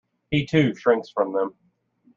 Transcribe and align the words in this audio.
He, 0.31 0.47
too, 0.47 0.73
shrinks 0.73 1.11
from 1.11 1.31
them. 1.31 1.53